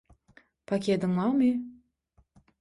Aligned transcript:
–Pakediň 0.67 1.13
bamy? 1.19 1.51